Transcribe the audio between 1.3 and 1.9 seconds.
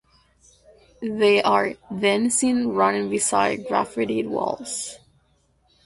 are